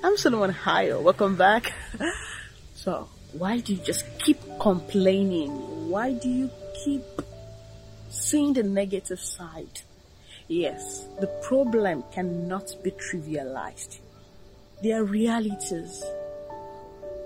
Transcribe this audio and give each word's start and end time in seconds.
I'm 0.00 0.16
Solomon 0.16 0.52
Hayo. 0.52 1.02
Welcome 1.02 1.34
back. 1.34 1.72
so, 2.74 3.08
why 3.32 3.58
do 3.58 3.74
you 3.74 3.82
just 3.82 4.04
keep 4.20 4.38
complaining? 4.60 5.50
Why 5.90 6.12
do 6.12 6.28
you 6.28 6.50
keep 6.84 7.02
seeing 8.08 8.52
the 8.52 8.62
negative 8.62 9.18
side? 9.18 9.80
Yes, 10.46 11.04
the 11.20 11.26
problem 11.42 12.04
cannot 12.12 12.72
be 12.84 12.92
trivialized. 12.92 13.98
There 14.84 15.00
are 15.00 15.04
realities. 15.04 16.04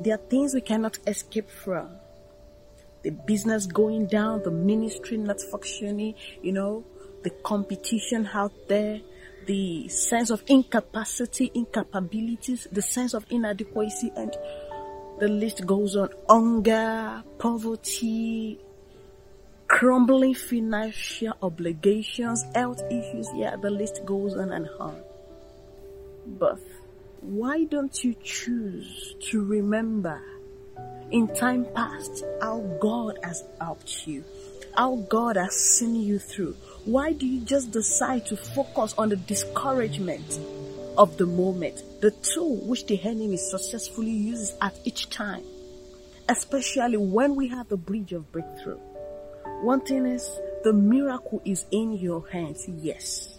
There 0.00 0.14
are 0.14 0.28
things 0.28 0.52
we 0.52 0.60
cannot 0.60 0.98
escape 1.06 1.48
from. 1.48 1.88
The 3.04 3.10
business 3.10 3.66
going 3.66 4.08
down, 4.08 4.42
the 4.42 4.50
ministry 4.50 5.18
not 5.18 5.40
functioning, 5.40 6.16
you 6.42 6.50
know, 6.50 6.84
the 7.22 7.30
competition 7.30 8.28
out 8.34 8.52
there, 8.66 9.00
the 9.46 9.88
sense 9.88 10.30
of 10.30 10.42
incapacity, 10.48 11.50
incapabilities, 11.54 12.66
the 12.70 12.82
sense 12.82 13.14
of 13.14 13.24
inadequacy, 13.30 14.12
and 14.16 14.36
the 15.18 15.28
list 15.28 15.64
goes 15.66 15.96
on. 15.96 16.10
Hunger, 16.28 17.22
poverty, 17.38 18.60
crumbling 19.68 20.34
financial 20.34 21.34
obligations, 21.42 22.44
health 22.54 22.82
issues. 22.90 23.28
Yeah, 23.34 23.56
the 23.56 23.70
list 23.70 24.04
goes 24.04 24.36
on 24.36 24.52
and 24.52 24.68
on. 24.78 25.00
But 26.26 26.58
why 27.20 27.64
don't 27.64 28.04
you 28.04 28.14
choose 28.22 29.14
to 29.30 29.44
remember 29.44 30.20
in 31.10 31.28
time 31.34 31.66
past 31.74 32.24
how 32.40 32.60
God 32.80 33.18
has 33.22 33.44
helped 33.60 34.06
you, 34.06 34.24
how 34.76 34.96
God 35.08 35.36
has 35.36 35.54
seen 35.54 35.94
you 35.94 36.18
through, 36.18 36.56
why 36.86 37.12
do 37.12 37.26
you 37.26 37.40
just 37.40 37.72
decide 37.72 38.24
to 38.26 38.36
focus 38.36 38.94
on 38.96 39.08
the 39.08 39.16
discouragement 39.16 40.38
of 40.96 41.16
the 41.16 41.26
moment, 41.26 41.82
the 42.00 42.12
tool 42.12 42.56
which 42.64 42.86
the 42.86 43.02
enemy 43.02 43.36
successfully 43.36 44.12
uses 44.12 44.54
at 44.62 44.78
each 44.84 45.10
time, 45.10 45.42
especially 46.28 46.96
when 46.96 47.34
we 47.34 47.48
have 47.48 47.68
the 47.68 47.76
bridge 47.76 48.12
of 48.12 48.30
breakthrough? 48.30 48.78
One 49.62 49.80
thing 49.80 50.06
is, 50.06 50.30
the 50.62 50.72
miracle 50.72 51.42
is 51.44 51.66
in 51.72 51.94
your 51.94 52.28
hands, 52.28 52.68
yes. 52.68 53.36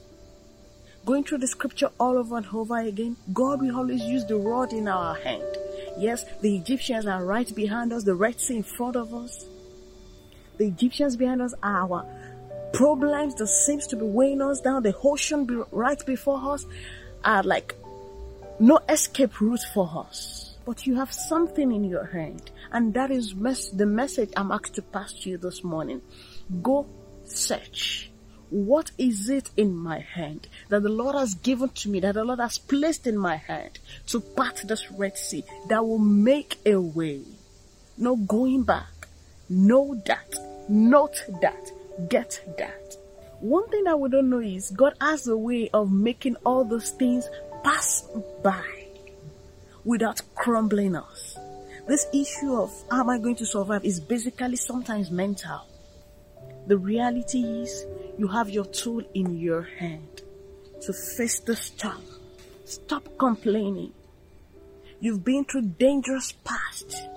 Going 1.05 1.23
through 1.23 1.37
the 1.37 1.47
scripture 1.47 1.89
all 2.01 2.17
over 2.17 2.35
and 2.35 2.45
over 2.53 2.79
again, 2.79 3.15
God 3.33 3.61
will 3.61 3.77
always 3.77 4.01
use 4.03 4.25
the 4.25 4.35
rod 4.35 4.73
in 4.73 4.89
our 4.89 5.15
hand. 5.15 5.57
Yes, 5.97 6.25
the 6.41 6.53
Egyptians 6.57 7.05
are 7.05 7.23
right 7.23 7.55
behind 7.55 7.93
us, 7.93 8.03
the 8.03 8.13
Red 8.13 8.41
Sea 8.41 8.57
in 8.57 8.63
front 8.63 8.97
of 8.97 9.13
us. 9.13 9.45
The 10.57 10.67
Egyptians 10.67 11.15
behind 11.15 11.41
us 11.41 11.53
are 11.63 11.83
our 11.83 12.05
problems 12.73 13.35
that 13.35 13.47
seems 13.47 13.87
to 13.87 13.95
be 13.95 14.05
weighing 14.05 14.41
us 14.41 14.61
down, 14.61 14.83
the 14.83 14.95
ocean 15.03 15.45
be 15.45 15.55
right 15.71 16.03
before 16.05 16.53
us 16.53 16.65
are 17.23 17.43
like 17.43 17.75
no 18.59 18.79
escape 18.89 19.39
route 19.41 19.65
for 19.73 20.05
us. 20.07 20.57
But 20.65 20.85
you 20.85 20.95
have 20.95 21.13
something 21.13 21.71
in 21.71 21.85
your 21.85 22.05
hand, 22.05 22.51
and 22.71 22.93
that 22.93 23.09
is 23.11 23.33
mes- 23.33 23.69
the 23.69 23.85
message 23.85 24.31
I'm 24.35 24.51
asked 24.51 24.75
to 24.75 24.81
pass 24.81 25.13
to 25.13 25.29
you 25.29 25.37
this 25.37 25.63
morning. 25.63 26.01
Go 26.61 26.87
search. 27.25 28.11
What 28.49 28.91
is 28.97 29.29
it 29.29 29.49
in 29.57 29.75
my 29.75 29.99
hand 29.99 30.47
that 30.69 30.83
the 30.83 30.89
Lord 30.89 31.15
has 31.15 31.35
given 31.35 31.69
to 31.69 31.89
me, 31.89 31.99
that 32.01 32.15
the 32.15 32.23
Lord 32.23 32.39
has 32.39 32.57
placed 32.57 33.05
in 33.05 33.17
my 33.17 33.35
hand 33.35 33.79
to 34.07 34.19
part 34.19 34.61
this 34.65 34.89
Red 34.91 35.17
Sea 35.17 35.43
that 35.67 35.85
will 35.85 35.99
make 35.99 36.57
a 36.65 36.77
way? 36.77 37.21
No 37.97 38.15
going 38.15 38.63
back. 38.63 39.07
Know 39.49 40.01
that. 40.05 40.35
Note 40.69 41.23
that 41.41 41.71
get 42.09 42.41
that. 42.57 42.95
One 43.39 43.67
thing 43.69 43.83
that 43.83 43.99
we 43.99 44.09
don't 44.09 44.29
know 44.29 44.39
is 44.39 44.71
God 44.71 44.93
has 44.99 45.27
a 45.27 45.37
way 45.37 45.69
of 45.73 45.91
making 45.91 46.37
all 46.45 46.65
those 46.65 46.91
things 46.91 47.29
pass 47.63 48.07
by 48.43 48.63
without 49.83 50.21
crumbling 50.35 50.95
us. 50.95 51.37
This 51.87 52.05
issue 52.13 52.53
of 52.55 52.73
how 52.91 53.01
am 53.01 53.09
I 53.09 53.17
going 53.17 53.35
to 53.37 53.45
survive 53.45 53.85
is 53.85 53.99
basically 53.99 54.57
sometimes 54.57 55.11
mental. 55.11 55.61
The 56.67 56.77
reality 56.77 57.43
is 57.43 57.85
you 58.17 58.27
have 58.27 58.49
your 58.49 58.65
tool 58.65 59.03
in 59.13 59.37
your 59.37 59.61
hand 59.61 60.21
to 60.81 60.93
face 60.93 61.39
the 61.39 61.55
storm. 61.55 62.03
Stop 62.65 63.07
complaining. 63.17 63.93
You've 64.99 65.23
been 65.23 65.45
through 65.45 65.61
dangerous 65.79 66.33
past 66.43 67.07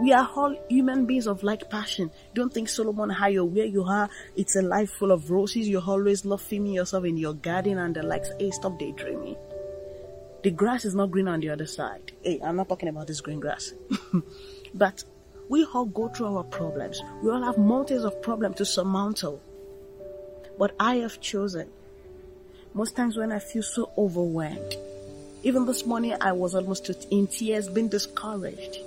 we 0.00 0.12
are 0.12 0.28
all 0.34 0.56
human 0.68 1.06
beings 1.06 1.26
of 1.26 1.42
like 1.42 1.70
passion. 1.70 2.10
Don't 2.34 2.52
think 2.52 2.68
Solomon 2.68 3.10
Hayo, 3.10 3.48
where 3.48 3.64
you 3.64 3.84
are, 3.84 4.08
it's 4.36 4.56
a 4.56 4.62
life 4.62 4.90
full 4.90 5.12
of 5.12 5.30
roses. 5.30 5.68
You're 5.68 5.82
always 5.86 6.24
loving 6.24 6.66
yourself 6.66 7.04
in 7.04 7.16
your 7.16 7.34
garden 7.34 7.78
and 7.78 7.94
the 7.94 8.02
likes. 8.02 8.30
Hey, 8.38 8.50
stop 8.50 8.78
daydreaming. 8.78 9.36
The 10.42 10.50
grass 10.50 10.84
is 10.84 10.94
not 10.94 11.10
green 11.10 11.28
on 11.28 11.40
the 11.40 11.50
other 11.50 11.66
side. 11.66 12.12
Hey, 12.22 12.40
I'm 12.44 12.56
not 12.56 12.68
talking 12.68 12.88
about 12.88 13.06
this 13.06 13.20
green 13.20 13.40
grass. 13.40 13.72
but 14.74 15.04
we 15.48 15.64
all 15.72 15.86
go 15.86 16.08
through 16.08 16.36
our 16.36 16.44
problems. 16.44 17.00
We 17.22 17.30
all 17.30 17.42
have 17.42 17.56
mountains 17.56 18.04
of 18.04 18.20
problems 18.20 18.56
to 18.56 18.64
surmount. 18.64 19.22
But 20.58 20.74
I 20.78 20.96
have 20.96 21.20
chosen. 21.20 21.68
Most 22.74 22.96
times 22.96 23.16
when 23.16 23.30
I 23.30 23.38
feel 23.38 23.62
so 23.62 23.92
overwhelmed, 23.96 24.74
even 25.44 25.64
this 25.66 25.86
morning 25.86 26.16
I 26.20 26.32
was 26.32 26.54
almost 26.54 26.90
in 27.10 27.28
tears, 27.28 27.68
being 27.68 27.88
discouraged. 27.88 28.78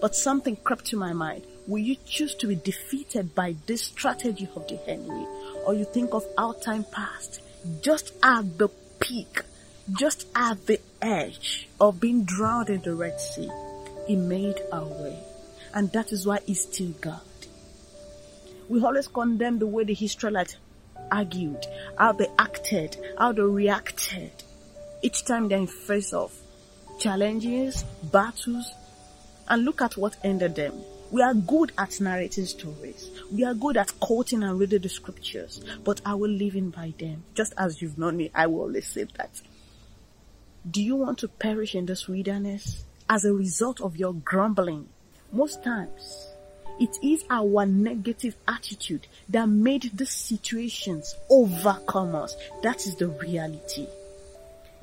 But 0.00 0.14
something 0.14 0.56
crept 0.56 0.86
to 0.86 0.96
my 0.96 1.12
mind. 1.12 1.46
Will 1.66 1.78
you 1.78 1.96
choose 2.04 2.34
to 2.36 2.46
be 2.46 2.56
defeated 2.56 3.34
by 3.34 3.56
this 3.66 3.84
strategy 3.84 4.48
of 4.54 4.68
the 4.68 4.78
enemy? 4.88 5.26
Or 5.66 5.74
you 5.74 5.84
think 5.84 6.12
of 6.12 6.24
our 6.36 6.54
time 6.54 6.84
past, 6.92 7.40
just 7.80 8.12
at 8.22 8.58
the 8.58 8.68
peak, 9.00 9.42
just 9.98 10.26
at 10.34 10.66
the 10.66 10.80
edge 11.00 11.68
of 11.80 12.00
being 12.00 12.24
drowned 12.24 12.68
in 12.70 12.82
the 12.82 12.94
Red 12.94 13.18
Sea, 13.20 13.50
He 14.06 14.16
made 14.16 14.60
our 14.72 14.86
way. 14.86 15.18
And 15.72 15.90
that 15.92 16.12
is 16.12 16.26
why 16.26 16.40
He's 16.44 16.62
still 16.62 16.92
God. 17.00 17.20
We 18.68 18.82
always 18.82 19.08
condemn 19.08 19.58
the 19.58 19.66
way 19.66 19.84
the 19.84 19.96
Israelites 19.98 20.56
argued, 21.10 21.66
how 21.98 22.12
they 22.12 22.28
acted, 22.38 22.96
how 23.18 23.32
they 23.32 23.42
reacted. 23.42 24.32
Each 25.02 25.24
time 25.24 25.48
they're 25.48 25.58
in 25.58 25.66
face 25.66 26.12
of 26.12 26.32
challenges, 26.98 27.84
battles, 28.10 28.72
and 29.48 29.64
look 29.64 29.82
at 29.82 29.96
what 29.96 30.16
ended 30.24 30.56
them. 30.56 30.74
We 31.10 31.22
are 31.22 31.34
good 31.34 31.72
at 31.78 32.00
narrating 32.00 32.46
stories. 32.46 33.08
We 33.30 33.44
are 33.44 33.54
good 33.54 33.76
at 33.76 33.98
quoting 34.00 34.42
and 34.42 34.58
reading 34.58 34.82
the 34.82 34.88
scriptures, 34.88 35.60
but 35.84 36.00
will 36.04 36.30
live 36.30 36.56
in 36.56 36.70
by 36.70 36.92
them. 36.98 37.22
Just 37.34 37.52
as 37.56 37.80
you've 37.80 37.98
known 37.98 38.16
me, 38.16 38.30
I 38.34 38.46
will 38.46 38.62
always 38.62 38.86
say 38.88 39.04
that. 39.16 39.40
Do 40.68 40.82
you 40.82 40.96
want 40.96 41.18
to 41.18 41.28
perish 41.28 41.74
in 41.74 41.86
this 41.86 42.08
wilderness 42.08 42.84
as 43.08 43.24
a 43.24 43.32
result 43.32 43.80
of 43.80 43.96
your 43.96 44.14
grumbling? 44.14 44.88
Most 45.30 45.62
times, 45.62 46.28
it 46.80 46.98
is 47.02 47.24
our 47.30 47.66
negative 47.66 48.34
attitude 48.48 49.06
that 49.28 49.48
made 49.48 49.90
these 49.94 50.10
situations 50.10 51.14
overcome 51.30 52.14
us. 52.14 52.34
That 52.62 52.86
is 52.86 52.96
the 52.96 53.08
reality. 53.08 53.86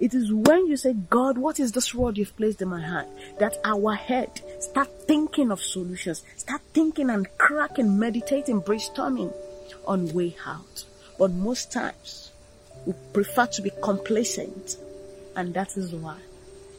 It 0.01 0.15
is 0.15 0.33
when 0.33 0.65
you 0.65 0.77
say, 0.77 0.93
God, 0.93 1.37
what 1.37 1.59
is 1.59 1.73
this 1.73 1.93
word 1.93 2.17
you've 2.17 2.35
placed 2.35 2.59
in 2.59 2.69
my 2.69 2.81
hand? 2.81 3.07
That 3.37 3.59
our 3.63 3.93
head 3.93 4.41
start 4.59 4.89
thinking 5.07 5.51
of 5.51 5.61
solutions, 5.61 6.23
start 6.37 6.61
thinking 6.73 7.11
and 7.11 7.27
cracking, 7.37 7.99
meditating, 7.99 8.63
brainstorming 8.63 9.31
on 9.85 10.11
way 10.11 10.35
out. 10.43 10.85
But 11.19 11.29
most 11.29 11.71
times 11.71 12.31
we 12.87 12.93
prefer 13.13 13.45
to 13.45 13.61
be 13.61 13.71
complacent. 13.83 14.77
And 15.35 15.53
that 15.53 15.77
is 15.77 15.93
why 15.93 16.17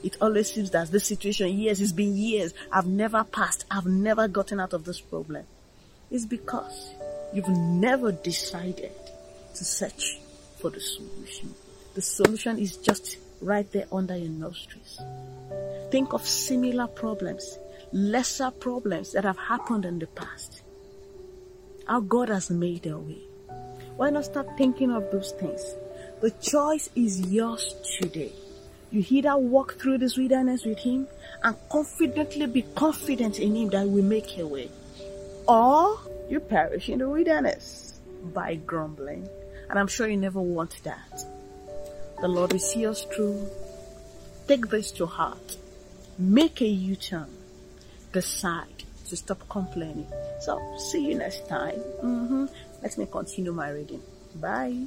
it 0.03 0.17
always 0.21 0.53
seems 0.53 0.73
that 0.73 0.91
this 0.91 1.07
situation, 1.07 1.57
years, 1.57 1.81
it's 1.81 1.93
been 1.93 2.17
years. 2.17 2.53
I've 2.73 2.89
never 2.89 3.23
passed. 3.23 3.67
I've 3.71 3.87
never 3.87 4.27
gotten 4.27 4.59
out 4.59 4.73
of 4.73 4.85
this 4.85 5.01
problem. 5.01 5.45
It's 6.11 6.27
because 6.27 6.91
you've 7.33 7.49
never 7.49 8.11
decided 8.11 8.91
to 9.55 9.65
search 9.65 10.19
for 10.59 10.71
the 10.71 10.81
solution. 10.81 11.55
The 11.95 12.01
solution 12.01 12.59
is 12.59 12.79
just 12.79 13.19
right 13.43 13.71
there 13.73 13.87
under 13.93 14.17
your 14.17 14.31
nostrils. 14.31 15.01
Think 15.91 16.15
of 16.15 16.27
similar 16.27 16.87
problems, 16.87 17.59
lesser 17.93 18.51
problems 18.51 19.13
that 19.13 19.25
have 19.25 19.37
happened 19.37 19.85
in 19.85 19.99
the 19.99 20.07
past. 20.07 20.63
How 21.87 22.01
God 22.01 22.31
has 22.31 22.51
made 22.51 22.87
a 22.87 22.99
way. 22.99 23.23
Why 23.97 24.09
not 24.09 24.25
start 24.25 24.49
thinking 24.57 24.91
of 24.91 25.11
those 25.11 25.33
things? 25.33 25.63
The 26.23 26.31
choice 26.31 26.89
is 26.95 27.21
yours 27.21 27.75
today. 28.01 28.33
You 28.91 29.05
either 29.11 29.37
walk 29.37 29.79
through 29.79 29.99
this 29.99 30.17
wilderness 30.17 30.65
with 30.65 30.79
Him 30.79 31.09
and 31.43 31.57
confidently 31.71 32.47
be 32.47 32.63
confident 32.75 33.39
in 33.39 33.55
Him 33.55 33.69
that 33.71 33.87
will 33.87 34.03
make 34.03 34.39
a 34.39 34.47
way. 34.47 34.71
Or 35.47 35.99
you 36.31 36.41
perish 36.41 36.89
in 36.89 37.01
the 37.01 37.09
wilderness 37.09 38.01
by 38.33 38.55
grumbling. 38.55 39.29
And 39.69 39.79
I'm 39.79 39.89
sure 39.89 40.09
you 40.09 40.17
never 40.17 40.41
want 40.41 40.83
that. 40.85 41.25
The 42.23 42.29
Lord 42.29 42.53
will 42.53 42.61
see 42.61 42.87
us 42.87 43.05
through. 43.05 43.51
Take 44.47 44.69
this 44.69 44.93
to 44.93 45.07
heart. 45.07 45.57
Make 46.19 46.61
a 46.61 46.69
U-turn. 46.69 47.27
Decide 48.13 48.85
to 49.09 49.17
stop 49.17 49.41
complaining. 49.49 50.07
So, 50.41 50.61
see 50.79 51.05
you 51.05 51.17
next 51.17 51.49
time. 51.49 51.81
Mm-hmm. 52.01 52.47
Let 52.81 52.97
me 52.97 53.07
continue 53.11 53.53
my 53.53 53.71
reading. 53.71 54.03
Bye. 54.37 54.87